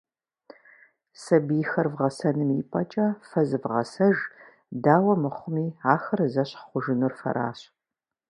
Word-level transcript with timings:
Сабийхэр 1.21 1.87
вгъэсэным 1.91 2.49
и 2.59 2.61
пӏэкӏэ 2.71 3.07
фэ 3.29 3.41
зывгъэсэж, 3.49 4.17
дауэ 4.83 5.13
мыхъуми, 5.21 5.67
ахэр 5.93 6.19
зэщхь 6.33 6.61
хъужынур 6.67 7.13
фэращ. 7.19 7.59